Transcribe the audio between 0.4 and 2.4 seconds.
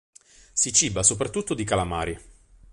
Si ciba soprattutto di calamari.